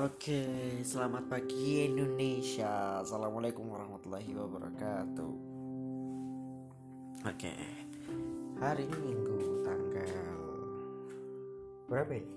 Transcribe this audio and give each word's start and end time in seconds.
Oke, 0.00 0.80
selamat 0.80 1.28
pagi 1.28 1.84
Indonesia. 1.84 3.04
Assalamualaikum 3.04 3.68
warahmatullahi 3.68 4.32
wabarakatuh. 4.32 5.32
Oke, 7.28 7.52
hari 8.64 8.88
ini 8.88 8.96
Minggu 8.96 9.60
tanggal 9.60 10.40
berapa 11.84 12.16
ini? 12.16 12.32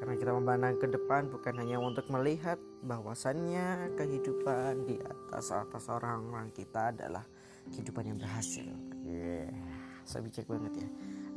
karena 0.03 0.19
kita 0.19 0.35
memandang 0.35 0.83
ke 0.83 0.91
depan 0.91 1.31
bukan 1.31 1.63
hanya 1.63 1.79
untuk 1.79 2.11
melihat 2.11 2.59
bahwasannya 2.83 3.95
kehidupan 3.95 4.83
di 4.83 4.99
atas 4.99 5.55
atas 5.55 5.87
orang-orang 5.87 6.51
kita 6.51 6.91
adalah 6.91 7.23
kehidupan 7.71 8.11
yang 8.11 8.19
berhasil. 8.19 8.67
Yeah. 9.07 9.55
Saya 10.03 10.27
bijak 10.27 10.51
banget 10.51 10.83
ya. 10.83 10.89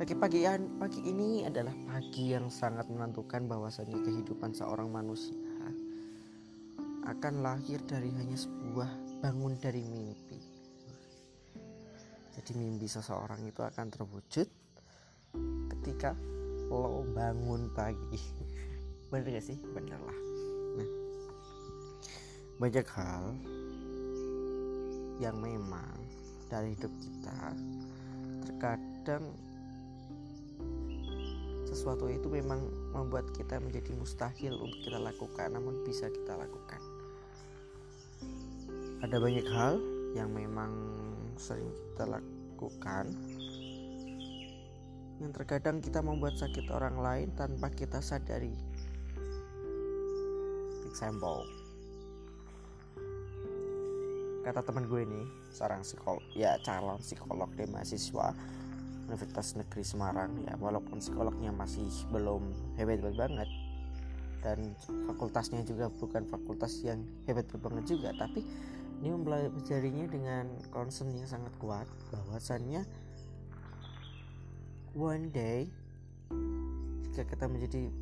Oke 0.02 0.18
pagi 0.18 0.42
pagi 0.82 0.98
ini 1.06 1.46
adalah 1.46 1.70
pagi 1.86 2.34
yang 2.34 2.50
sangat 2.50 2.90
menentukan 2.90 3.46
bahwasannya 3.46 4.02
kehidupan 4.02 4.50
seorang 4.50 4.90
manusia 4.90 5.38
akan 7.06 7.46
lahir 7.46 7.78
dari 7.86 8.10
hanya 8.18 8.34
sebuah 8.34 9.22
bangun 9.22 9.54
dari 9.62 9.86
mimpi. 9.86 10.42
Jadi 12.34 12.50
mimpi 12.58 12.90
seseorang 12.90 13.46
itu 13.46 13.62
akan 13.62 13.86
terwujud 13.94 14.50
ketika 15.70 16.18
lo 16.70 17.06
bangun 17.14 17.70
pagi. 17.72 18.20
Bener 19.10 19.38
gak 19.38 19.46
sih? 19.46 19.58
Bener 19.74 19.98
lah. 20.02 20.18
Nah 20.76 20.90
banyak 22.56 22.88
hal 22.88 23.24
yang 25.20 25.36
memang 25.40 25.96
dari 26.48 26.72
hidup 26.72 26.92
kita 27.00 27.40
terkadang 28.48 29.24
sesuatu 31.66 32.08
itu 32.08 32.30
memang 32.32 32.62
membuat 32.96 33.28
kita 33.36 33.60
menjadi 33.60 33.92
mustahil 33.98 34.56
untuk 34.56 34.80
kita 34.80 34.96
lakukan 34.96 35.52
namun 35.52 35.84
bisa 35.84 36.08
kita 36.08 36.32
lakukan. 36.38 36.80
Ada 39.04 39.20
banyak 39.20 39.46
hal 39.52 39.76
yang 40.16 40.32
memang 40.32 40.72
sering 41.36 41.68
kita 41.92 42.16
lakukan 42.16 43.12
yang 45.20 45.32
terkadang 45.32 45.80
kita 45.80 46.04
membuat 46.04 46.36
sakit 46.36 46.68
orang 46.72 47.00
lain 47.00 47.28
tanpa 47.32 47.72
kita 47.72 48.04
sadari. 48.04 48.52
Example, 50.88 51.44
kata 54.44 54.60
teman 54.64 54.88
gue 54.88 55.04
ini, 55.04 55.22
seorang 55.52 55.84
psikolog, 55.84 56.24
ya 56.32 56.56
calon 56.64 57.00
psikolog 57.00 57.48
di 57.52 57.64
mahasiswa 57.68 58.32
Universitas 59.06 59.54
Negeri 59.60 59.84
Semarang, 59.84 60.32
ya 60.44 60.56
walaupun 60.56 61.00
psikolognya 61.00 61.52
masih 61.52 61.86
belum 62.10 62.48
hebat-hebat 62.80 63.14
banget 63.16 63.48
dan 64.44 64.72
fakultasnya 65.10 65.64
juga 65.64 65.90
bukan 65.90 66.28
fakultas 66.28 66.80
yang 66.84 67.02
hebat 67.28 67.44
banget 67.56 67.96
juga, 67.96 68.12
tapi 68.16 68.44
ini 69.04 69.12
mempelajarinya 69.12 70.06
dengan 70.08 70.44
concern 70.72 71.12
yang 71.12 71.28
sangat 71.28 71.52
kuat 71.60 71.84
bahwasannya 72.08 72.88
one 74.96 75.28
day 75.28 75.68
jika 77.04 77.28
kita 77.28 77.44
menjadi 77.44 77.92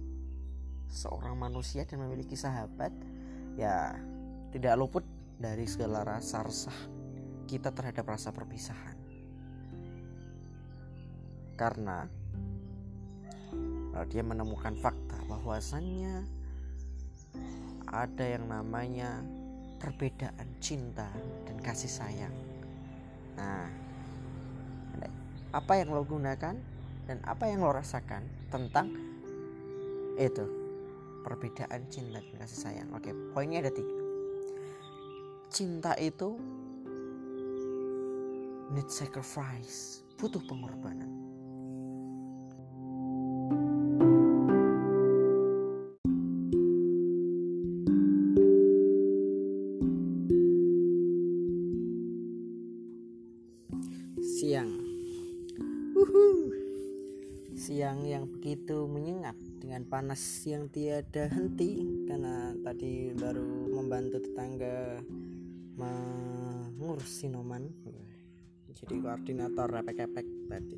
seorang 0.87 1.35
manusia 1.35 1.83
dan 1.83 2.07
memiliki 2.07 2.39
sahabat 2.39 2.95
ya 3.59 3.99
tidak 4.55 4.79
luput 4.79 5.03
dari 5.35 5.67
segala 5.67 6.07
rasa 6.07 6.47
resah 6.47 6.79
kita 7.51 7.75
terhadap 7.75 8.07
rasa 8.07 8.31
perpisahan. 8.31 8.95
Karena 11.59 12.07
dia 14.11 14.23
menemukan 14.23 14.75
fakta 14.79 15.19
bahwasannya 15.27 16.27
ada 17.91 18.25
yang 18.27 18.47
namanya 18.47 19.23
perbedaan 19.83 20.47
cinta 20.63 21.11
dan 21.47 21.59
kasih 21.59 21.91
sayang. 21.91 22.35
Nah 23.35 23.67
apa 25.55 25.79
yang 25.79 25.95
lo 25.95 26.03
gunakan 26.03 26.74
dan 27.05 27.21
apa 27.29 27.47
yang 27.49 27.63
lo 27.63 27.73
rasakan 27.73 28.25
tentang 28.51 28.91
itu? 30.17 30.47
Perbedaan 31.25 31.89
cinta 31.89 32.21
dan 32.21 32.35
kasih 32.37 32.61
sayang. 32.61 32.89
Oke 32.93 33.15
poinnya 33.33 33.65
ada 33.65 33.73
tiga. 33.73 33.97
Cinta 35.49 35.95
itu 35.97 36.37
need 38.75 38.91
sacrifice 38.91 40.03
butuh 40.19 40.43
pengorbanan 40.51 41.14
siang 57.65 58.05
yang 58.05 58.29
begitu 58.29 58.85
menyengat 58.85 59.33
dengan 59.57 59.89
panas 59.89 60.21
yang 60.45 60.69
tiada 60.69 61.33
henti. 61.33 61.81
Karena 62.05 62.53
tadi 62.61 63.17
baru 63.17 63.73
membantu 63.73 64.21
tetangga 64.21 65.01
mengurus 65.81 67.25
sinoman. 67.25 67.73
Jadi 68.69 69.01
koordinator 69.01 69.65
repek-repek 69.81 70.27
tadi. 70.53 70.77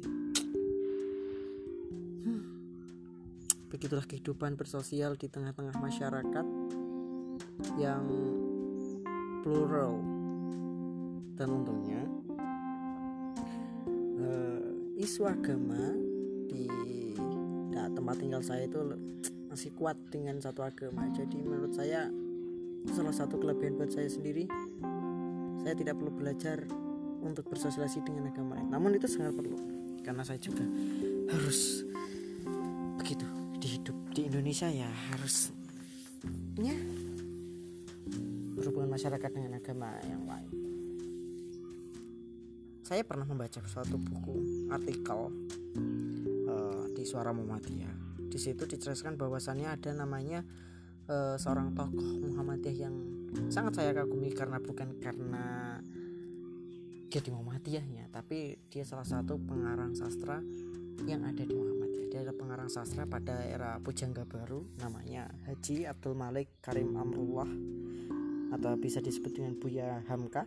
Begitulah 3.66 4.06
kehidupan 4.06 4.54
bersosial 4.54 5.18
di 5.18 5.26
tengah-tengah 5.26 5.74
masyarakat 5.82 6.46
yang 7.82 8.06
plural. 9.42 9.98
Dan 11.34 11.48
untungnya 11.50 12.00
uh, 14.22 14.70
isu 15.02 15.26
agama 15.28 16.06
di 16.46 16.64
nah, 17.74 17.90
tempat 17.92 18.16
tinggal 18.18 18.42
saya 18.42 18.66
itu 18.66 18.80
masih 19.50 19.70
kuat 19.74 19.96
dengan 20.10 20.38
satu 20.40 20.62
agama. 20.62 21.06
Jadi 21.12 21.42
menurut 21.42 21.72
saya 21.74 22.08
salah 22.92 23.14
satu 23.14 23.38
kelebihan 23.42 23.74
buat 23.76 23.90
saya 23.90 24.06
sendiri 24.06 24.46
saya 25.66 25.74
tidak 25.74 25.98
perlu 25.98 26.14
belajar 26.14 26.62
untuk 27.26 27.50
bersosialisasi 27.50 28.06
dengan 28.06 28.30
agama 28.30 28.54
lain. 28.54 28.70
Namun 28.70 28.94
itu 28.94 29.10
sangat 29.10 29.34
perlu 29.34 29.58
karena 30.06 30.22
saya 30.22 30.38
juga 30.38 30.62
harus 31.26 31.82
begitu 33.02 33.26
di 33.58 33.68
hidup 33.74 33.96
di 34.14 34.30
Indonesia 34.30 34.70
ya 34.70 34.86
harus 35.10 35.50
ya 36.62 36.78
berhubungan 38.54 38.94
masyarakat 38.94 39.30
dengan 39.34 39.58
agama 39.58 39.90
yang 40.06 40.22
lain. 40.22 40.50
Saya 42.86 43.02
pernah 43.02 43.26
membaca 43.26 43.58
suatu 43.66 43.98
buku 43.98 44.70
artikel 44.70 45.34
Suara 47.06 47.30
Muhammadiyah. 47.30 48.18
Di 48.26 48.34
situ 48.42 48.66
dijelaskan 48.66 49.14
bahwasannya 49.14 49.70
ada 49.70 49.94
namanya 49.94 50.42
uh, 51.06 51.38
seorang 51.38 51.70
tokoh 51.78 52.18
Muhammadiyah 52.26 52.90
yang 52.90 52.94
sangat 53.46 53.78
saya 53.78 53.94
kagumi 53.94 54.34
karena 54.34 54.58
bukan 54.58 54.98
karena 54.98 55.78
dia 57.06 57.22
di 57.22 57.30
Muhammadiyahnya, 57.30 58.10
tapi 58.10 58.58
dia 58.66 58.82
salah 58.82 59.06
satu 59.06 59.38
pengarang 59.38 59.94
sastra 59.94 60.42
yang 61.06 61.22
ada 61.22 61.46
di 61.46 61.54
Muhammadiyah. 61.54 62.10
Dia 62.10 62.26
adalah 62.26 62.38
pengarang 62.42 62.70
sastra 62.74 63.06
pada 63.06 63.46
era 63.46 63.78
Pujangga 63.78 64.26
Baru, 64.26 64.66
namanya 64.82 65.30
Haji 65.46 65.86
Abdul 65.86 66.18
Malik 66.18 66.58
Karim 66.58 66.98
Amrullah 66.98 67.48
atau 68.50 68.74
bisa 68.78 68.98
disebut 68.98 69.30
dengan 69.38 69.54
Buya 69.58 70.02
Hamka. 70.10 70.46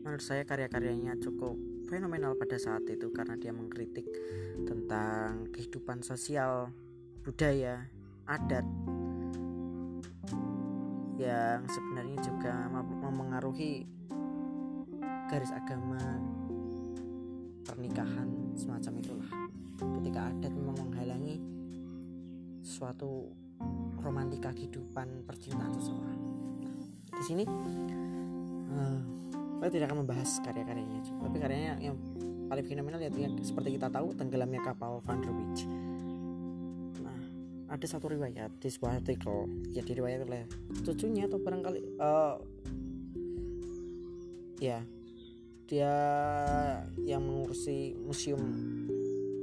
Menurut 0.00 0.24
saya 0.24 0.42
karya-karyanya 0.42 1.18
cukup 1.22 1.69
fenomenal 1.90 2.38
pada 2.38 2.54
saat 2.54 2.86
itu 2.86 3.10
karena 3.10 3.34
dia 3.34 3.50
mengkritik 3.50 4.06
tentang 4.62 5.50
kehidupan 5.50 6.06
sosial, 6.06 6.70
budaya, 7.26 7.90
adat 8.30 8.62
yang 11.18 11.66
sebenarnya 11.66 12.16
juga 12.22 12.54
mempengaruhi 13.02 13.84
garis 15.28 15.50
agama 15.50 15.98
pernikahan 17.66 18.54
semacam 18.54 18.92
itulah. 19.02 19.30
Ketika 20.00 20.30
adat 20.30 20.52
memang 20.54 20.76
menghalangi 20.78 21.42
suatu 22.62 23.28
romantika 24.00 24.54
kehidupan 24.54 25.26
percintaan 25.28 25.74
seseorang. 25.76 26.20
Nah, 26.64 27.18
di 27.20 27.24
sini 27.26 27.44
uh, 28.72 29.00
saya 29.60 29.70
tidak 29.70 29.92
akan 29.92 29.98
membahas 30.08 30.30
karya-karyanya 30.40 31.00
tapi 31.04 31.36
karyanya 31.36 31.72
yang 31.84 31.96
paling 32.48 32.66
fenomenal 32.66 32.98
ya 32.98 33.12
seperti 33.44 33.76
kita 33.76 33.92
tahu 33.92 34.16
tenggelamnya 34.16 34.64
kapal 34.64 35.04
Van 35.04 35.20
der 35.20 35.30
Wijk 35.30 35.58
nah 37.04 37.20
ada 37.68 37.86
satu 37.86 38.08
riwayat 38.08 38.56
di 38.56 38.68
sebuah 38.72 39.04
artikel 39.04 39.46
ya 39.70 39.84
diriwayat 39.84 40.24
oleh 40.24 40.48
cucunya 40.82 41.28
atau 41.28 41.38
barangkali 41.38 41.80
uh, 42.00 42.36
ya 44.58 44.80
dia 45.68 45.94
yang 47.06 47.22
mengurusi 47.22 47.94
museum 48.00 48.42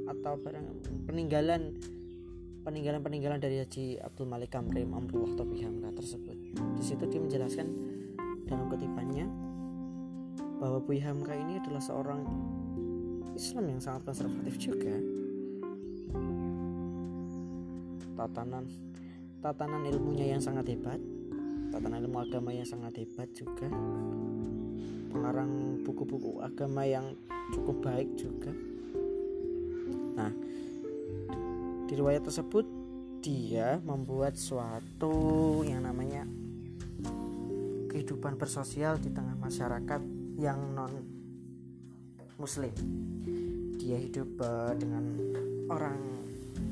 atau 0.04 0.36
barang 0.36 0.66
peninggalan 1.08 1.72
peninggalan 2.68 3.00
peninggalan 3.00 3.40
dari 3.40 3.64
Haji 3.64 3.96
Abdul 3.96 4.28
Malik 4.28 4.52
Kamrim 4.52 4.92
Amrullah 4.92 5.32
tersebut. 5.96 6.36
Di 6.76 6.84
situ 6.84 7.04
dia 7.08 7.20
menjelaskan 7.20 7.66
dalam 8.44 8.68
kutipannya 8.68 9.47
bahwa 10.58 10.82
Buya 10.82 11.10
Hamka 11.10 11.34
ini 11.38 11.62
adalah 11.62 11.82
seorang 11.82 12.22
Islam 13.38 13.70
yang 13.70 13.80
sangat 13.80 14.02
konservatif 14.10 14.58
juga. 14.58 14.94
Tatanan 18.18 18.66
tatanan 19.38 19.86
ilmunya 19.86 20.34
yang 20.34 20.42
sangat 20.42 20.74
hebat 20.74 20.98
tatanan 21.70 22.02
ilmu 22.02 22.18
agama 22.18 22.50
yang 22.50 22.66
sangat 22.66 22.98
hebat 22.98 23.30
juga. 23.30 23.70
Pengarang 25.08 25.80
buku-buku 25.86 26.42
agama 26.42 26.82
yang 26.82 27.14
cukup 27.54 27.78
baik 27.86 28.10
juga. 28.18 28.50
Nah 30.18 30.32
di 31.86 31.92
riwayat 31.94 32.26
tersebut 32.26 32.66
dia 33.22 33.78
membuat 33.86 34.34
suatu 34.34 35.62
yang 35.62 35.86
namanya 35.86 36.26
kehidupan 37.88 38.36
bersosial 38.36 39.00
di 39.00 39.14
tengah 39.14 39.38
masyarakat 39.38 40.17
yang 40.38 40.70
non 40.72 40.94
muslim. 42.38 42.70
Dia 43.74 43.98
hidup 43.98 44.38
uh, 44.38 44.70
dengan 44.78 45.02
orang 45.66 45.98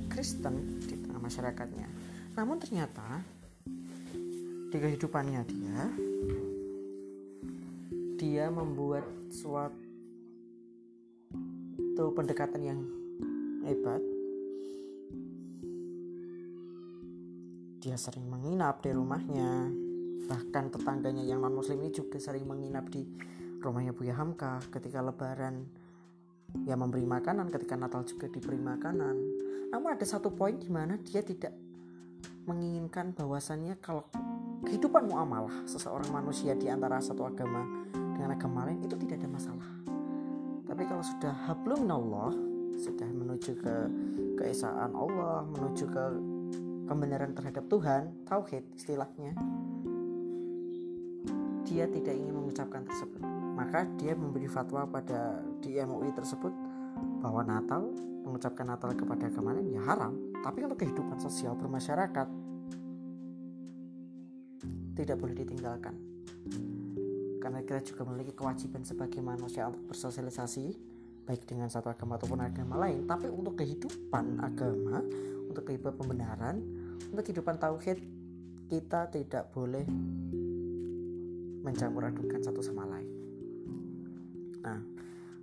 Kristen 0.07 0.79
di 0.87 0.95
tengah 1.03 1.19
masyarakatnya. 1.19 1.91
Namun 2.39 2.63
ternyata 2.63 3.21
di 4.71 4.79
kehidupannya 4.79 5.43
dia 5.51 5.91
dia 8.17 8.47
membuat 8.49 9.05
suatu 9.35 9.77
pendekatan 12.15 12.63
yang 12.63 12.81
hebat. 13.67 14.01
Dia 17.83 17.99
sering 17.99 18.31
menginap 18.31 18.79
di 18.83 18.95
rumahnya. 18.95 19.71
Bahkan 20.27 20.75
tetangganya 20.75 21.23
yang 21.23 21.43
non 21.43 21.55
muslim 21.55 21.83
ini 21.83 21.95
juga 21.95 22.19
sering 22.19 22.47
menginap 22.47 22.91
di 22.91 23.07
rumahnya 23.63 23.93
Buya 23.93 24.15
Hamka 24.17 24.61
ketika 24.73 25.01
lebaran 25.05 25.67
ya 26.65 26.79
memberi 26.79 27.05
makanan 27.05 27.51
ketika 27.53 27.75
Natal 27.75 28.07
juga 28.07 28.31
diberi 28.31 28.61
makanan 28.61 29.17
namun 29.71 29.89
ada 29.93 30.07
satu 30.07 30.33
poin 30.33 30.57
di 30.57 30.71
mana 30.71 30.97
dia 31.03 31.21
tidak 31.21 31.53
menginginkan 32.47 33.11
bahwasannya 33.13 33.77
kalau 33.83 34.07
kehidupan 34.63 35.11
muamalah 35.11 35.67
seseorang 35.67 36.09
manusia 36.15 36.55
di 36.55 36.71
antara 36.71 37.03
satu 37.03 37.27
agama 37.27 37.67
dengan 37.93 38.33
agama 38.33 38.65
lain 38.71 38.81
itu 38.87 38.95
tidak 38.95 39.21
ada 39.21 39.29
masalah 39.29 39.69
tapi 40.67 40.83
kalau 40.87 41.03
sudah 41.03 41.35
hablum 41.51 41.87
Allah 41.91 42.33
sudah 42.77 43.09
menuju 43.09 43.53
ke 43.59 43.75
keesaan 44.39 44.93
Allah 44.93 45.43
menuju 45.49 45.85
ke 45.89 46.05
pembenaran 46.87 47.35
terhadap 47.35 47.67
Tuhan, 47.67 48.15
tauhid 48.25 48.63
istilahnya, 48.79 49.35
dia 51.67 51.85
tidak 51.91 52.15
ingin 52.15 52.33
mengucapkan 52.33 52.87
tersebut. 52.87 53.36
Maka 53.57 53.89
dia 53.97 54.13
memberi 54.13 54.45
fatwa 54.47 54.85
pada 54.85 55.41
di 55.65 55.81
MUI 55.81 56.13
tersebut 56.13 56.53
bahwa 57.25 57.41
Natal 57.41 57.89
mengucapkan 58.23 58.69
Natal 58.69 58.93
kepada 58.93 59.33
agama 59.33 59.57
lain 59.57 59.73
ya 59.73 59.83
haram, 59.89 60.13
tapi 60.45 60.61
untuk 60.69 60.85
kehidupan 60.85 61.17
sosial 61.17 61.57
bermasyarakat 61.57 62.29
tidak 64.97 65.17
boleh 65.17 65.35
ditinggalkan. 65.37 65.95
Karena 67.41 67.63
kita 67.63 67.81
juga 67.95 68.03
memiliki 68.11 68.35
kewajiban 68.35 68.83
sebagai 68.83 69.23
manusia 69.23 69.71
untuk 69.71 69.95
bersosialisasi 69.95 70.75
baik 71.27 71.47
dengan 71.47 71.69
satu 71.69 71.93
agama 71.93 72.17
ataupun 72.17 72.41
agama 72.43 72.81
lain, 72.87 73.05
tapi 73.05 73.29
untuk 73.29 73.59
kehidupan 73.61 74.41
agama, 74.41 75.05
untuk 75.47 75.63
kehidupan 75.67 75.95
pembenaran, 75.95 76.57
untuk 77.11 77.23
kehidupan 77.27 77.59
tauhid 77.61 77.99
kita 78.67 79.07
tidak 79.13 79.51
boleh 79.55 79.87
mencampur 81.63 82.07
adukan 82.07 82.41
satu 82.43 82.63
sama 82.63 82.87
lain. 82.87 82.96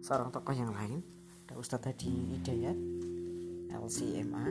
Seorang 0.03 0.35
tokoh 0.35 0.51
yang 0.51 0.75
lain, 0.75 0.99
ada 1.47 1.55
Ustadz 1.55 1.87
Hadi 1.87 2.35
Hidayat, 2.35 2.75
LCMA 3.71 4.45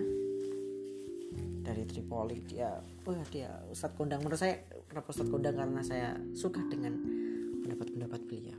dari 1.61 1.85
Tripoli 1.85 2.41
dia, 2.41 2.81
oh 2.81 3.13
dia 3.29 3.53
Ustadz 3.69 3.93
kondang. 3.93 4.25
Menurut 4.25 4.41
saya 4.41 4.65
kenapa 4.89 5.13
Ustadz 5.13 5.29
kondang? 5.29 5.53
Karena 5.61 5.85
saya 5.85 6.17
suka 6.33 6.65
dengan 6.73 6.97
pendapat-pendapat 7.61 8.21
beliau. 8.25 8.57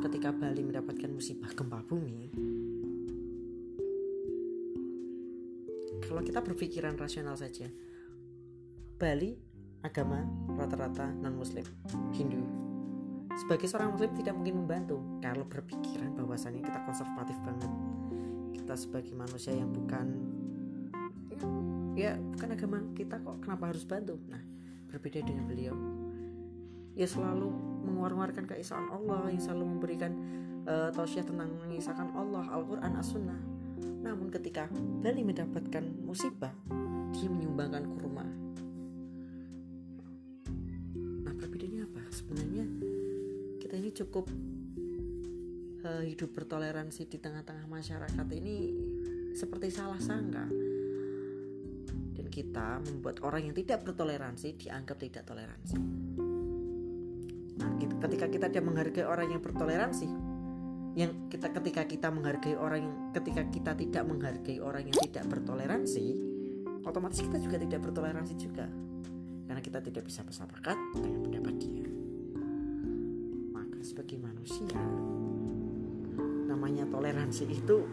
Ketika 0.00 0.32
Bali 0.32 0.64
mendapatkan 0.64 1.12
musibah 1.12 1.52
gempa 1.52 1.84
bumi, 1.84 2.32
kalau 6.08 6.24
kita 6.24 6.40
berpikiran 6.40 6.96
rasional 6.96 7.36
saja 7.36 7.68
Bali 8.96 9.36
agama 9.84 10.24
rata-rata 10.56 11.12
non 11.20 11.36
muslim 11.36 11.68
Hindu 12.16 12.61
sebagai 13.38 13.66
seorang 13.68 13.94
muslim 13.94 14.12
tidak 14.16 14.34
mungkin 14.36 14.64
membantu 14.64 14.96
kalau 15.24 15.44
berpikiran 15.48 16.12
bahwasannya 16.16 16.62
kita 16.64 16.78
konservatif 16.84 17.36
banget. 17.42 17.70
Kita 18.52 18.74
sebagai 18.76 19.12
manusia 19.16 19.52
yang 19.56 19.72
bukan 19.72 20.06
ya, 21.32 21.38
ya 21.96 22.12
bukan 22.20 22.48
agama 22.52 22.78
kita 22.92 23.18
kok 23.20 23.36
kenapa 23.42 23.72
harus 23.72 23.84
bantu? 23.88 24.20
Nah 24.28 24.42
berbeda 24.92 25.24
dengan 25.24 25.48
beliau. 25.48 25.76
Ya 26.92 27.08
selalu 27.08 27.48
mengeluarkan 27.88 28.44
keesaan 28.44 28.92
Allah 28.92 29.32
yang 29.32 29.40
selalu 29.40 29.64
memberikan 29.64 30.12
uh, 30.68 30.92
tausiah 30.92 31.24
tentang 31.24 31.48
mengisahkan 31.64 32.12
Allah 32.12 32.44
Al-Quran 32.52 32.92
As-Sunnah. 33.00 33.40
Namun 34.02 34.28
ketika 34.28 34.68
Bali 35.00 35.24
mendapatkan 35.24 35.84
musibah, 36.04 36.52
dia 37.16 37.28
menyumbangkan 37.32 37.88
kurma. 37.96 38.26
Cukup 43.92 44.26
uh, 45.84 46.02
hidup 46.02 46.32
bertoleransi 46.32 47.06
di 47.06 47.18
tengah-tengah 47.20 47.68
masyarakat 47.68 48.26
ini 48.32 48.56
seperti 49.36 49.68
salah 49.72 50.00
sangka. 50.00 50.48
Dan 52.12 52.26
kita 52.28 52.80
membuat 52.84 53.24
orang 53.24 53.48
yang 53.48 53.56
tidak 53.56 53.84
bertoleransi 53.84 54.56
dianggap 54.56 54.96
tidak 55.00 55.24
toleransi. 55.24 55.76
Nah, 57.56 57.70
ketika 57.78 58.26
kita 58.28 58.46
tidak 58.52 58.64
menghargai 58.68 59.06
orang 59.08 59.32
yang 59.32 59.40
bertoleransi, 59.40 60.08
yang 60.92 61.32
kita 61.32 61.48
ketika 61.56 61.82
kita 61.88 62.08
menghargai 62.12 62.52
orang 62.52 62.84
yang 62.84 62.94
ketika 63.16 63.42
kita 63.48 63.72
tidak 63.72 64.04
menghargai 64.04 64.60
orang 64.60 64.84
yang 64.84 64.96
tidak 65.08 65.24
bertoleransi 65.24 66.06
otomatis 66.84 67.24
kita 67.24 67.40
juga 67.40 67.56
tidak 67.56 67.80
bertoleransi 67.80 68.34
juga 68.36 68.68
karena 69.48 69.60
kita 69.64 69.80
tidak 69.80 70.04
bisa 70.04 70.20
bersepakat 70.20 70.76
dengan 71.00 71.20
pendapat 71.24 71.54
dia 71.56 71.91
sebagai 74.02 74.18
manusia 74.18 74.74
namanya 76.50 76.82
toleransi 76.90 77.46
itu 77.54 77.86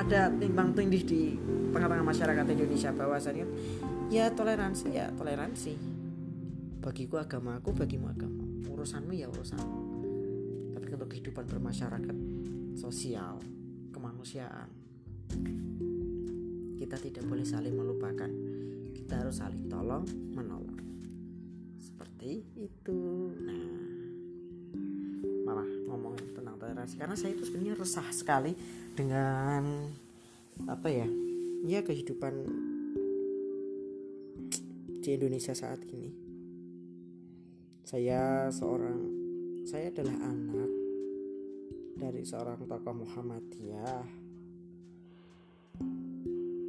ada 0.00 0.32
timbang 0.32 0.72
tindih 0.72 1.04
di 1.04 1.36
tengah-tengah 1.76 2.08
masyarakat 2.08 2.56
Indonesia 2.56 2.88
bahwasanya 2.96 3.44
ya 4.08 4.32
toleransi 4.32 4.96
ya 4.96 5.12
toleransi 5.12 5.76
bagiku 6.80 7.20
agamaku 7.20 7.84
bagimu 7.84 8.08
agama 8.08 8.40
urusanmu 8.64 9.12
ya 9.12 9.28
urusanmu 9.28 9.80
tapi 10.72 10.88
untuk 10.88 11.12
kehidupan 11.12 11.44
bermasyarakat 11.44 12.16
sosial, 12.72 13.36
kemanusiaan. 13.92 14.72
Kita 16.80 16.96
tidak 16.96 17.28
boleh 17.28 17.44
saling 17.44 17.76
melupakan. 17.76 18.32
Kita 18.96 19.20
harus 19.20 19.44
saling 19.44 19.68
tolong 19.68 20.08
menolong. 20.32 20.80
Seperti 21.76 22.40
itu. 22.56 23.30
Nah, 23.44 23.91
toleransi 26.82 26.98
karena 26.98 27.14
saya 27.14 27.30
itu 27.38 27.44
sebenarnya 27.46 27.74
resah 27.78 28.08
sekali 28.10 28.52
dengan 28.98 29.62
apa 30.66 30.88
ya? 30.90 31.06
Ya 31.62 31.80
kehidupan 31.86 32.34
di 34.98 35.08
Indonesia 35.14 35.54
saat 35.54 35.78
ini. 35.94 36.10
Saya 37.86 38.50
seorang 38.50 38.98
saya 39.62 39.94
adalah 39.94 40.16
anak 40.26 40.70
dari 42.02 42.22
seorang 42.26 42.66
tokoh 42.66 43.06
Muhammadiyah 43.06 44.02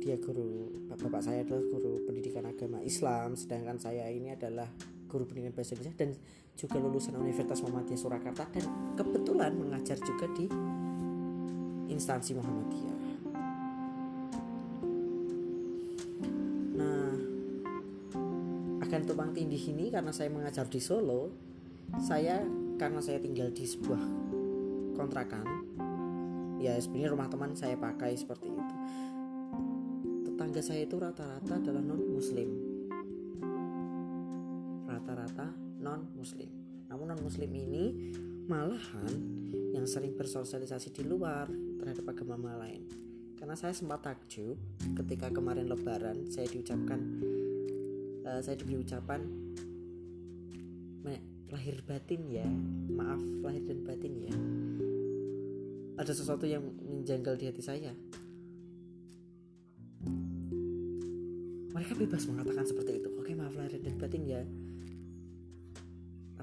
dia 0.03 0.20
guru 0.20 0.84
bapak 0.93 1.24
saya 1.24 1.48
adalah 1.48 1.63
guru 1.74 2.03
pendidikan 2.03 2.43
agama 2.43 2.84
Islam 2.84 3.39
sedangkan 3.39 3.79
saya 3.79 4.12
ini 4.12 4.36
adalah 4.36 4.67
guru 5.13 5.29
pendidikan 5.29 5.53
bahasa 5.53 5.77
Indonesia 5.77 5.93
dan 6.01 6.10
juga 6.58 6.82
lulusan 6.82 7.13
Universitas 7.22 7.62
Muhammadiyah 7.62 8.01
Surakarta 8.01 8.50
dan 8.50 8.65
kebetulan 8.98 9.53
mengajar 9.53 10.01
juga 10.01 10.25
di 10.34 10.50
instansi 11.93 12.34
Muhammadiyah. 12.34 12.98
Nah, 16.74 17.13
akan 18.82 19.01
tumpang 19.05 19.29
tindih 19.38 19.62
ini 19.70 19.93
karena 19.93 20.10
saya 20.10 20.34
mengajar 20.34 20.65
di 20.65 20.82
Solo, 20.82 21.29
saya 22.01 22.41
karena 22.82 22.98
saya 22.98 23.22
tinggal 23.22 23.53
di 23.53 23.70
sebuah 23.70 24.01
kontrakan, 24.98 25.46
ya 26.58 26.74
sebenarnya 26.82 27.13
rumah 27.13 27.29
teman 27.29 27.53
saya 27.53 27.77
pakai 27.77 28.17
seperti 28.17 28.50
itu. 28.50 28.75
Tetangga 30.25 30.62
saya 30.65 30.82
itu 30.89 30.98
rata-rata 30.98 31.62
adalah 31.62 31.86
non 31.86 32.01
Muslim 32.10 32.73
rata-rata 34.94 35.50
non 35.82 36.14
Muslim. 36.14 36.50
Namun 36.90 37.06
non 37.10 37.22
Muslim 37.22 37.50
ini 37.50 37.86
malahan 38.46 39.14
yang 39.74 39.90
sering 39.90 40.14
bersosialisasi 40.14 40.94
di 40.94 41.04
luar 41.04 41.50
terhadap 41.82 42.14
agama 42.14 42.54
lain. 42.62 42.86
Karena 43.36 43.58
saya 43.58 43.76
sempat 43.76 44.06
takjub 44.06 44.56
ketika 45.04 45.34
kemarin 45.34 45.68
lebaran 45.68 46.32
saya 46.32 46.48
diucapkan 46.48 47.00
uh, 48.24 48.40
saya 48.40 48.56
diberi 48.56 48.80
ucapan 48.80 49.44
lahir 51.54 51.86
batin 51.86 52.26
ya 52.34 52.50
maaf 52.90 53.22
lahir 53.46 53.62
dan 53.70 53.86
batin 53.86 54.14
ya. 54.18 54.34
Ada 56.02 56.18
sesuatu 56.18 56.50
yang 56.50 56.66
menjanggal 56.82 57.38
di 57.38 57.46
hati 57.46 57.62
saya. 57.62 57.94
Mereka 61.70 61.94
bebas 61.94 62.26
mengatakan 62.26 62.66
seperti 62.66 63.06
itu. 63.06 63.10
Oke 63.22 63.38
maaf 63.38 63.54
lahir 63.54 63.78
dan 63.86 64.02
batin 64.02 64.26
ya 64.26 64.42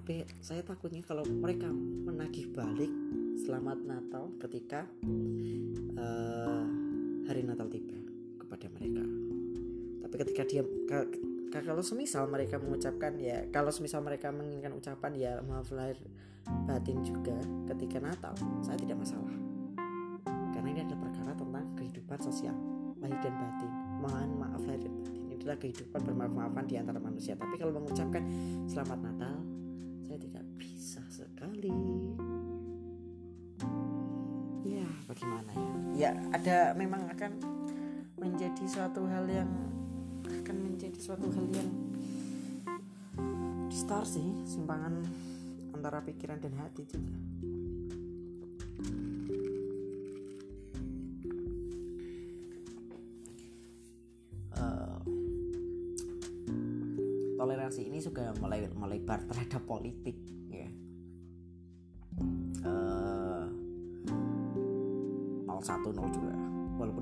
tapi 0.00 0.25
saya 0.40 0.64
takutnya 0.64 1.04
kalau 1.04 1.21
mereka 1.28 1.69
menagih 2.09 2.49
balik 2.57 2.88
selamat 3.37 3.85
Natal 3.85 4.33
ketika 4.40 4.88
uh, 6.00 6.64
hari 7.28 7.45
Natal 7.45 7.69
tiba 7.69 8.00
kepada 8.40 8.73
mereka. 8.80 9.04
Tapi 10.00 10.14
ketika 10.25 10.42
dia 10.49 10.64
kalau 11.52 11.85
semisal 11.85 12.33
mereka 12.33 12.57
mengucapkan 12.57 13.12
ya 13.21 13.45
kalau 13.52 13.69
semisal 13.69 14.00
mereka 14.00 14.33
menginginkan 14.33 14.73
ucapan 14.73 15.12
ya 15.21 15.33
maaf 15.45 15.69
lahir 15.69 16.00
batin 16.64 17.04
juga 17.04 17.37
ketika 17.69 18.00
Natal 18.00 18.33
saya 18.64 18.80
tidak 18.80 19.04
masalah. 19.04 19.37
Karena 20.57 20.69
ini 20.73 20.80
adalah 20.80 21.12
perkara 21.12 21.33
tentang 21.37 21.66
kehidupan 21.76 22.19
sosial 22.25 22.57
lahir 23.04 23.21
dan 23.21 23.37
batin. 23.37 23.73
Mohon 24.00 24.49
maaf 24.49 24.64
lahir 24.64 24.80
dan 24.80 24.92
batin 24.97 25.21
ini 25.28 25.35
adalah 25.37 25.61
kehidupan 25.61 26.00
bermaaf-maafan 26.09 26.64
di 26.64 26.80
antara 26.80 26.97
manusia. 26.97 27.37
Tapi 27.37 27.61
kalau 27.61 27.76
mengucapkan 27.76 28.25
selamat 28.64 29.00
Natal 29.04 29.39
sekali 31.61 31.76
bagaimana 35.05 35.52
ya? 35.52 35.69
Ya 35.93 36.11
ada 36.33 36.59
memang 36.73 37.05
akan 37.12 37.33
menjadi 38.17 38.64
suatu 38.64 39.05
hal 39.05 39.29
yang 39.29 39.50
akan 40.25 40.57
menjadi 40.57 40.97
suatu 40.97 41.29
hal 41.29 41.47
yang 41.52 41.69
star 43.69 44.09
sih 44.09 44.25
simpangan 44.49 45.05
antara 45.76 46.00
pikiran 46.00 46.40
dan 46.40 46.57
hati 46.57 46.88
juga. 46.88 47.12
Uh, 54.57 55.00
toleransi 57.37 57.85
ini 57.85 58.00
juga 58.00 58.33
mulai 58.40 58.64
melebar 58.73 59.29
terhadap 59.29 59.64
politik 59.69 60.39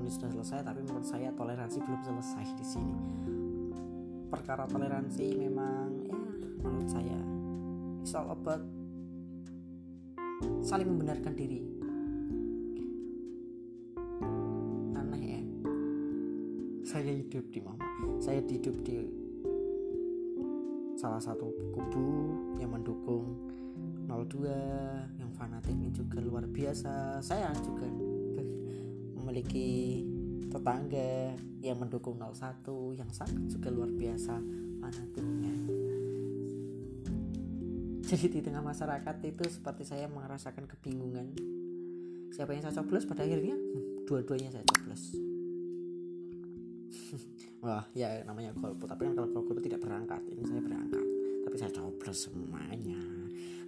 ini 0.09 0.17
sudah 0.17 0.33
selesai 0.33 0.65
tapi 0.65 0.81
menurut 0.81 1.05
saya 1.05 1.29
toleransi 1.37 1.85
belum 1.85 2.01
selesai 2.01 2.45
di 2.57 2.65
sini. 2.65 2.95
Perkara 4.25 4.65
toleransi 4.65 5.37
memang 5.37 6.01
ya 6.01 6.17
menurut 6.65 6.89
saya 6.89 7.19
it's 8.01 8.17
all 8.17 8.33
about 8.33 8.65
saling 10.65 10.89
membenarkan 10.89 11.37
diri. 11.37 11.61
Aneh 14.97 15.21
ya. 15.21 15.41
Saya 16.89 17.13
hidup 17.13 17.45
di 17.53 17.61
mana 17.61 17.85
saya 18.17 18.41
hidup 18.41 18.81
di 18.81 19.05
salah 20.97 21.21
satu 21.21 21.53
kubu 21.77 22.33
yang 22.57 22.73
mendukung 22.73 23.29
02 24.09 25.21
yang 25.21 25.29
fanatiknya 25.37 25.93
juga 25.93 26.17
luar 26.17 26.49
biasa. 26.49 27.21
Saya 27.21 27.53
juga 27.61 27.85
memiliki 29.39 30.03
tetangga 30.51 31.31
yang 31.63 31.79
mendukung 31.79 32.19
01 32.19 32.99
yang 32.99 33.07
sangat 33.07 33.39
juga 33.47 33.71
luar 33.71 33.87
biasa 33.87 34.35
fanatiknya 34.83 35.55
jadi 38.03 38.25
di 38.27 38.39
tengah 38.43 38.59
masyarakat 38.59 39.15
itu 39.23 39.43
seperti 39.47 39.85
saya 39.85 40.09
merasakan 40.09 40.65
kebingungan. 40.65 41.29
Siapa 42.33 42.57
yang 42.57 42.65
saya 42.65 42.81
coblos 42.81 43.05
pada 43.05 43.21
akhirnya? 43.21 43.53
Hmm, 43.53 44.01
dua-duanya 44.09 44.49
saya 44.49 44.65
coblos. 44.65 45.13
Wah 47.61 47.85
ya 47.93 48.25
namanya 48.25 48.49
golput. 48.57 48.89
Tapi 48.89 49.05
kan 49.05 49.13
kalau 49.13 49.29
golput 49.29 49.61
tidak 49.61 49.85
berangkat. 49.85 50.25
Ini 50.25 50.41
saya 50.41 50.57
berangkat. 50.57 51.05
Tapi 51.45 51.55
saya 51.61 51.69
coblos 51.69 52.17
semuanya. 52.25 52.97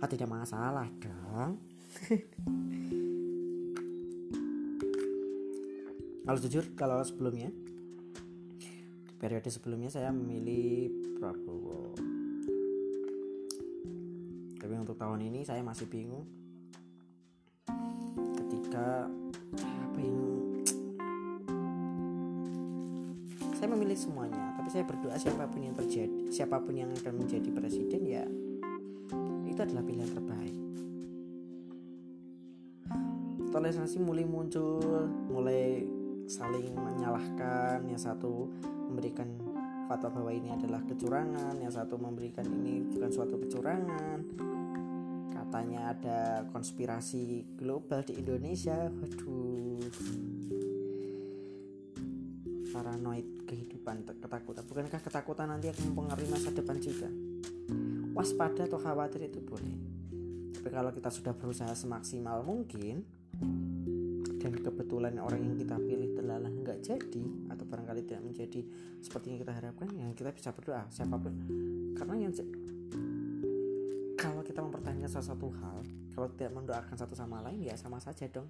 Ah 0.02 0.10
tidak 0.10 0.34
masalah 0.34 0.90
dong 0.98 1.62
kalau 6.22 6.38
jujur 6.38 6.64
kalau 6.78 7.02
sebelumnya 7.02 7.50
periode 9.18 9.50
sebelumnya 9.54 9.90
saya 9.94 10.10
memilih 10.10 10.90
Prabowo. 11.18 11.94
Tapi 14.58 14.74
untuk 14.78 14.98
tahun 14.98 15.30
ini 15.30 15.46
saya 15.46 15.62
masih 15.62 15.86
bingung. 15.86 16.26
Ketika 18.38 19.06
apa 19.62 19.98
yang 20.02 20.22
saya 23.54 23.68
memilih 23.78 23.94
semuanya 23.94 24.58
tapi 24.58 24.74
saya 24.74 24.82
berdoa 24.90 25.14
siapa 25.22 25.46
pun 25.46 25.62
yang 25.62 25.78
terjadi 25.78 26.34
siapa 26.34 26.58
pun 26.58 26.74
yang 26.74 26.90
akan 26.98 27.14
menjadi 27.22 27.50
presiden 27.54 28.02
ya 28.10 28.26
itu 29.46 29.60
adalah 29.62 29.86
pilihan 29.86 30.10
terbaik. 30.10 30.58
Toleransi 33.54 33.98
mulai 34.02 34.26
muncul 34.26 35.06
mulai 35.30 36.01
saling 36.32 36.72
menyalahkan 36.72 37.84
yang 37.84 38.00
satu 38.00 38.48
memberikan 38.88 39.28
fatwa 39.92 40.16
bahwa 40.16 40.32
ini 40.32 40.56
adalah 40.56 40.80
kecurangan 40.88 41.60
yang 41.60 41.68
satu 41.68 42.00
memberikan 42.00 42.48
ini 42.48 42.88
bukan 42.88 43.12
suatu 43.12 43.36
kecurangan. 43.36 44.24
Katanya 45.36 45.92
ada 45.92 46.20
konspirasi 46.48 47.44
global 47.60 48.08
di 48.08 48.16
Indonesia. 48.24 48.88
Waduh. 48.88 49.84
Paranoid 52.72 53.44
kehidupan 53.44 54.08
ketakutan. 54.08 54.64
Bukankah 54.64 55.04
ketakutan 55.04 55.52
nanti 55.52 55.68
akan 55.68 55.92
mempengaruhi 55.92 56.32
masa 56.32 56.56
depan 56.56 56.80
juga? 56.80 57.12
Waspada 58.16 58.64
atau 58.64 58.80
khawatir 58.80 59.28
itu 59.28 59.44
boleh. 59.44 59.76
Tapi 60.56 60.72
kalau 60.72 60.96
kita 60.96 61.12
sudah 61.12 61.36
berusaha 61.36 61.76
semaksimal 61.76 62.48
mungkin 62.48 63.04
dan 64.42 64.58
kebetulan 64.58 65.14
orang 65.22 65.46
yang 65.46 65.54
kita 65.54 65.78
pilih 65.78 66.18
telah 66.18 66.42
nggak 66.42 66.82
jadi 66.82 67.24
atau 67.54 67.62
barangkali 67.70 68.02
tidak 68.10 68.26
menjadi 68.26 68.62
seperti 68.98 69.26
yang 69.30 69.40
kita 69.46 69.54
harapkan 69.54 69.88
ya 69.94 70.10
kita 70.18 70.34
bisa 70.34 70.50
berdoa 70.50 70.90
siapa 70.90 71.14
pun. 71.22 71.34
Karena 71.94 72.18
yang 72.18 72.34
kalau 74.18 74.42
kita 74.42 74.66
mempertanyakan 74.66 75.12
sesuatu 75.14 75.54
hal 75.62 75.86
kalau 76.18 76.28
tidak 76.34 76.52
mendoakan 76.58 76.96
satu 76.98 77.14
sama 77.14 77.46
lain 77.46 77.62
ya 77.62 77.78
sama 77.78 78.02
saja 78.02 78.26
dong. 78.34 78.50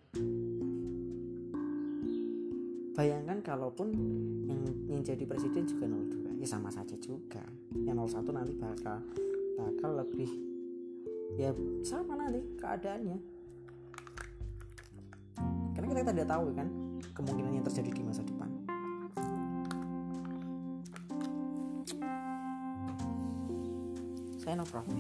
Bayangkan 2.95 3.39
kalaupun 3.43 3.91
yang, 4.47 4.61
yang 4.87 5.01
jadi 5.03 5.23
presiden 5.27 5.67
juga 5.67 5.91
02 5.91 6.39
ya 6.39 6.47
sama 6.47 6.71
saja 6.71 6.95
juga. 7.03 7.43
Yang 7.75 8.15
01 8.15 8.31
nanti 8.31 8.53
bakal 8.55 9.03
bakal 9.59 9.91
lebih 9.99 10.31
ya 11.35 11.51
sama 11.83 12.15
nanti 12.15 12.43
keadaannya 12.59 13.30
kita 15.97 16.11
tidak 16.15 16.29
tahu 16.31 16.45
kan 16.55 16.67
kemungkinan 17.13 17.51
yang 17.59 17.65
terjadi 17.67 17.91
di 17.91 18.01
masa 18.01 18.23
depan. 18.23 18.49
Saya 24.41 24.57
no 24.57 24.65
problem 24.65 24.97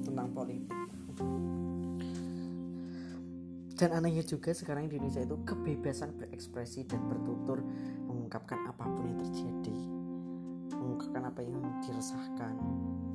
tentang 0.00 0.28
politik. 0.32 0.80
Dan 3.80 3.96
anehnya 3.96 4.20
juga 4.20 4.52
sekarang 4.52 4.92
di 4.92 5.00
Indonesia 5.00 5.24
itu 5.24 5.40
kebebasan 5.44 6.12
berekspresi 6.16 6.84
dan 6.84 7.00
bertutur 7.08 7.64
mengungkapkan 8.04 8.68
apa 8.68 8.84
pun 8.84 9.08
yang 9.08 9.20
terjadi. 9.24 9.76
Mengungkapkan 10.76 11.24
apa 11.28 11.40
yang 11.40 11.60
diresahkan 11.80 12.54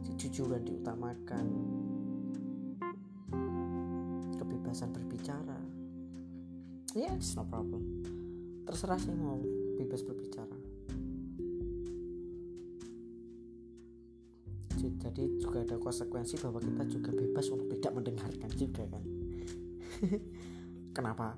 kejujuran 0.10 0.66
diutamakan. 0.66 1.46
Kebebasan 4.42 4.90
berbicara 4.90 5.65
yes 6.96 7.36
no 7.36 7.44
problem. 7.44 7.84
Terserah 8.66 8.98
sih 8.98 9.14
mau 9.14 9.38
bebas 9.78 10.02
berbicara. 10.02 10.58
Jadi 15.06 15.40
juga 15.42 15.62
ada 15.62 15.78
konsekuensi 15.78 16.38
bahwa 16.42 16.62
kita 16.62 16.84
juga 16.90 17.10
bebas 17.14 17.48
untuk 17.54 17.70
tidak 17.78 17.94
mendengarkan 17.94 18.50
juga 18.58 18.84
kan. 18.90 19.04
Kenapa? 20.96 21.38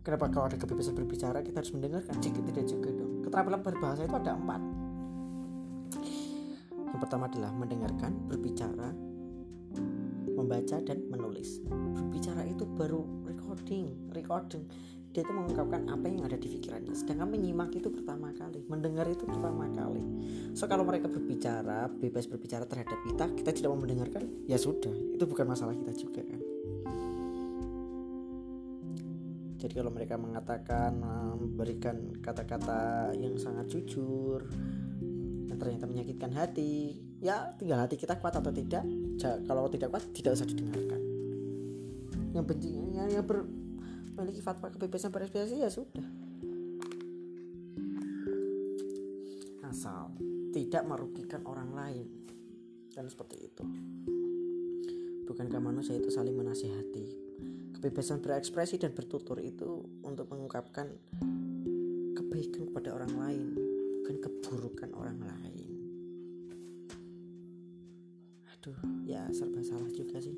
Kenapa 0.00 0.30
kalau 0.30 0.46
ada 0.48 0.56
kebebasan 0.58 0.94
berbicara 0.94 1.42
kita 1.42 1.60
harus 1.60 1.72
mendengarkan? 1.76 2.16
Jika 2.22 2.40
tidak 2.40 2.64
juga 2.70 2.88
dong. 2.94 3.26
Keterampilan 3.26 3.60
berbahasa 3.62 4.06
itu 4.06 4.16
ada 4.16 4.32
empat. 4.38 4.62
Yang 6.72 6.98
pertama 7.02 7.24
adalah 7.28 7.52
mendengarkan 7.52 8.12
berbicara 8.30 8.88
membaca 10.36 10.76
dan 10.84 11.00
menulis. 11.08 11.64
Berbicara 11.66 12.44
itu 12.44 12.68
baru 12.68 13.02
recording 13.24 14.12
recording. 14.12 14.68
Dia 15.16 15.24
itu 15.24 15.32
mengungkapkan 15.32 15.88
apa 15.88 16.12
yang 16.12 16.28
ada 16.28 16.36
di 16.36 16.44
pikirannya. 16.44 16.92
Sedangkan 16.92 17.32
menyimak 17.32 17.72
itu 17.72 17.88
pertama 17.88 18.36
kali 18.36 18.60
mendengar 18.68 19.08
itu 19.08 19.24
pertama 19.24 19.64
kali. 19.72 20.04
So 20.52 20.68
kalau 20.68 20.84
mereka 20.84 21.08
berbicara 21.08 21.88
bebas 21.88 22.28
berbicara 22.28 22.68
terhadap 22.68 23.00
kita 23.00 23.24
kita 23.32 23.50
tidak 23.56 23.68
mau 23.72 23.80
mendengarkan 23.80 24.28
ya 24.44 24.60
sudah. 24.60 24.92
Itu 25.16 25.24
bukan 25.24 25.48
masalah 25.48 25.72
kita 25.72 25.96
juga 25.96 26.20
kan? 26.20 26.40
Jadi 29.56 29.72
kalau 29.72 29.88
mereka 29.88 30.20
mengatakan 30.20 31.00
memberikan 31.40 32.20
kata-kata 32.20 33.16
yang 33.16 33.40
sangat 33.40 33.72
jujur 33.72 34.44
yang 35.48 35.56
ternyata 35.56 35.88
menyakitkan 35.88 36.28
hati 36.36 37.00
ya 37.24 37.56
tinggal 37.56 37.80
hati 37.80 37.96
kita 37.96 38.20
kuat 38.20 38.36
atau 38.36 38.52
tidak 38.52 38.84
kalau 39.20 39.68
tidak 39.72 39.92
kuat 39.92 40.04
tidak 40.12 40.36
usah 40.36 40.48
didengarkan. 40.48 41.00
Yang 42.36 42.44
benci 42.44 42.68
yang, 42.72 43.08
yang 43.08 43.24
ber, 43.24 43.48
memiliki 44.16 44.44
fatwa 44.44 44.68
kebebasan 44.68 45.10
berekspresi 45.12 45.64
ya 45.64 45.70
sudah. 45.72 46.06
Asal 49.66 50.12
tidak 50.52 50.82
merugikan 50.84 51.42
orang 51.44 51.70
lain. 51.72 52.06
Dan 52.96 53.12
seperti 53.12 53.36
itu. 53.44 53.64
Bukankah 55.28 55.60
manusia 55.60 56.00
itu 56.00 56.08
saling 56.08 56.32
menasihati? 56.32 57.06
Kebebasan 57.76 58.24
berekspresi 58.24 58.80
dan 58.80 58.96
bertutur 58.96 59.36
itu 59.44 59.84
untuk 60.00 60.32
mengungkapkan 60.32 60.88
kebaikan 62.16 62.72
kepada 62.72 62.96
orang 62.96 63.12
lain 63.20 63.46
bukan 64.06 64.16
keburukan 64.22 64.90
orang 64.94 65.18
lain 65.18 65.45
ya 69.26 69.34
serba 69.34 69.60
salah 69.66 69.90
juga 69.90 70.22
sih. 70.22 70.34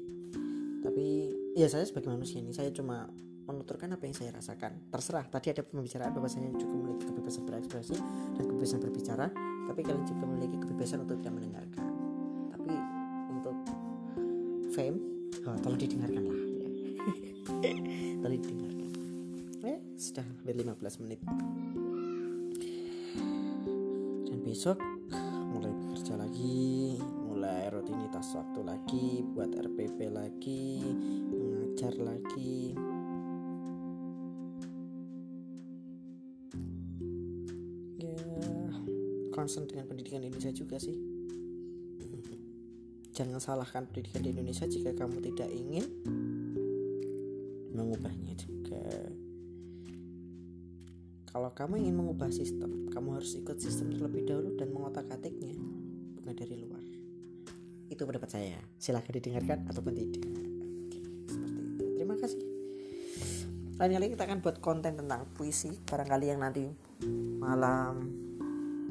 Tapi 0.80 1.04
ya 1.52 1.68
saya 1.68 1.84
sebagai 1.84 2.08
manusia 2.08 2.40
ini 2.40 2.56
saya 2.56 2.72
cuma 2.72 3.04
menuturkan 3.44 3.92
apa 3.92 4.04
yang 4.08 4.16
saya 4.16 4.32
rasakan. 4.32 4.88
Terserah 4.88 5.28
tadi 5.28 5.52
ada 5.52 5.60
pembicaraan 5.64 6.12
bahwa 6.12 6.28
saya 6.28 6.48
juga 6.56 6.72
memiliki 6.72 7.04
kebebasan 7.08 7.42
berekspresi 7.44 7.96
dan 8.36 8.44
kebebasan 8.44 8.78
berbicara 8.80 9.26
tapi 9.68 9.80
kalian 9.84 10.04
juga 10.08 10.24
memiliki 10.24 10.56
kebebasan 10.56 11.04
untuk 11.04 11.20
tidak 11.20 11.34
mendengarkan. 11.36 11.84
Tapi 12.52 12.72
untuk 13.36 13.56
fame 14.72 14.96
oh, 15.44 15.56
tolong 15.60 15.80
didengarkan 15.80 16.22
lah. 16.24 16.38
Ya. 17.60 17.72
tolong 18.24 18.40
didengarkan. 18.40 18.88
Eh 19.64 19.78
sudah 20.00 20.24
hampir 20.24 20.54
15 20.56 21.02
menit. 21.04 21.20
Dan 24.28 24.38
besok 24.44 24.80
mulai 25.52 25.72
bekerja 25.72 26.14
lagi 26.20 27.00
mulai 27.48 27.72
rutinitas 27.72 28.36
waktu 28.36 28.60
lagi 28.60 29.24
buat 29.32 29.48
RPP 29.56 30.12
lagi 30.12 30.84
mengajar 31.32 31.96
lagi. 31.96 32.76
Concern 39.32 39.64
dengan 39.64 39.88
pendidikan 39.88 40.20
Indonesia 40.20 40.52
juga 40.52 40.76
sih. 40.76 40.92
Jangan 43.16 43.40
salahkan 43.40 43.88
pendidikan 43.88 44.28
di 44.28 44.36
Indonesia 44.36 44.68
jika 44.68 44.92
kamu 44.92 45.24
tidak 45.32 45.48
ingin 45.48 45.88
mengubahnya 47.72 48.36
juga. 48.36 49.08
Kalau 51.32 51.48
kamu 51.56 51.80
ingin 51.80 51.96
mengubah 51.96 52.28
sistem 52.28 52.92
kamu 52.92 53.24
harus 53.24 53.40
ikut 53.40 53.56
sistem 53.56 53.96
terlebih 53.96 54.28
dahulu 54.28 54.52
dan 54.60 54.68
mengotak 54.68 55.08
atiknya 55.08 55.56
bukan 56.12 56.34
dari 56.36 56.60
luar 56.60 56.77
itu 57.98 58.06
pendapat 58.06 58.30
saya. 58.30 58.62
Silahkan 58.78 59.10
didengarkan 59.10 59.66
ataupun 59.66 59.92
tidak. 59.98 60.22
Seperti 61.26 61.58
itu. 61.66 61.84
Terima 61.98 62.14
kasih. 62.14 62.40
Lain 63.78 63.90
kali 63.98 64.06
kita 64.14 64.22
akan 64.22 64.38
buat 64.38 64.56
konten 64.62 64.94
tentang 64.94 65.26
puisi. 65.34 65.74
Barangkali 65.82 66.30
yang 66.30 66.38
nanti 66.38 66.70
malam 67.42 68.06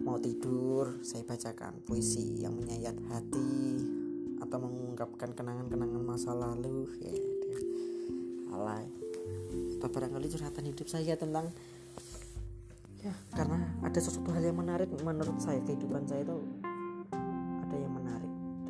mau 0.04 0.20
tidur 0.20 1.00
saya 1.04 1.24
bacakan 1.24 1.84
puisi 1.88 2.44
yang 2.44 2.56
menyayat 2.56 2.96
hati 3.08 3.80
atau 4.44 4.58
mengungkapkan 4.60 5.32
kenangan-kenangan 5.32 6.04
masa 6.04 6.36
lalu. 6.36 6.92
Ya 7.00 7.16
alay. 8.52 8.92
Atau 9.80 9.88
barangkali 9.88 10.28
curhatan 10.28 10.68
hidup 10.68 10.88
saya 10.92 11.16
tentang 11.16 11.56
ya 12.98 13.14
karena 13.32 13.72
ada 13.86 14.00
sesuatu 14.04 14.34
hal 14.34 14.44
yang 14.44 14.58
menarik 14.58 14.90
menurut 15.00 15.38
saya 15.38 15.62
kehidupan 15.64 16.10
saya 16.10 16.26
itu 16.26 16.38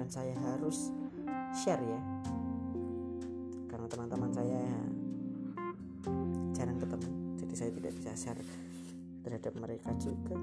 dan 0.08 0.24
saya 0.24 0.36
harus 0.39 0.88
share 1.52 1.84
ya. 1.84 2.00
Karena 3.67 3.91
teman-teman 3.91 4.32
saya 4.32 4.63
jarang 6.56 6.80
ketemu 6.80 7.12
jadi 7.43 7.54
saya 7.60 7.72
tidak 7.76 7.91
bisa 7.91 8.15
share 8.15 8.39
terhadap 9.28 9.52
mereka 9.60 9.91
juga. 10.00 10.39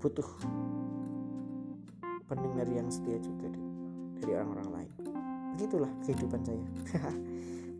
Butuh 0.00 0.24
pendengar 2.24 2.64
yang 2.72 2.88
setia 2.88 3.20
juga 3.20 3.52
dari 4.24 4.40
orang-orang 4.40 4.68
lain. 4.72 4.92
Begitulah 5.52 5.92
kehidupan 6.08 6.40
saya. 6.40 6.64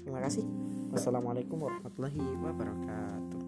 Terima 0.05 0.21
kasih. 0.21 0.45
Wassalamualaikum 0.93 1.57
warahmatullahi 1.57 2.21
wabarakatuh 2.21 3.42